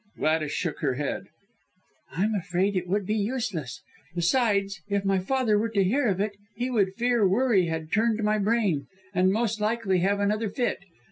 Gladys 0.17 0.51
shook 0.51 0.79
her 0.79 0.95
head. 0.95 1.27
"I'm 2.11 2.33
afraid 2.33 2.75
it 2.75 2.87
would 2.87 3.05
be 3.05 3.13
useless. 3.13 3.83
Besides, 4.15 4.81
if 4.89 5.05
my 5.05 5.19
father 5.19 5.59
were 5.59 5.69
to 5.69 5.83
hear 5.83 6.07
of 6.07 6.19
it, 6.19 6.31
he 6.55 6.71
would 6.71 6.95
fear 6.95 7.27
worry 7.29 7.67
had 7.67 7.91
turned 7.91 8.23
my 8.23 8.39
brain, 8.39 8.87
and 9.13 9.31
most 9.31 9.61
likely 9.61 9.99
have 9.99 10.19
another 10.19 10.49
fit. 10.49 10.79